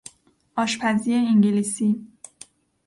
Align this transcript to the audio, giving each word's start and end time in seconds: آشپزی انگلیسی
آشپزی 0.55 1.13
انگلیسی 1.13 2.05